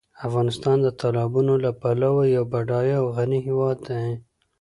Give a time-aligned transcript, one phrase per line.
[0.27, 4.05] افغانستان د تالابونو له پلوه یو بډایه او غني هېواد دی.